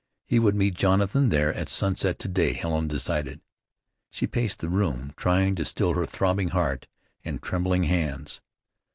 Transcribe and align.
He 0.25 0.39
would 0.39 0.55
meet 0.55 0.73
Jonathan 0.73 1.29
there 1.29 1.53
at 1.53 1.69
sunset 1.69 2.17
to 2.17 2.27
day, 2.27 2.53
Helen 2.53 2.87
decided. 2.87 3.39
She 4.09 4.25
paced 4.25 4.57
the 4.57 4.67
room, 4.67 5.13
trying 5.15 5.53
to 5.53 5.63
still 5.63 5.93
her 5.93 6.07
throbbing 6.07 6.49
heart 6.49 6.87
and 7.23 7.39
trembling 7.39 7.83
hands. 7.83 8.41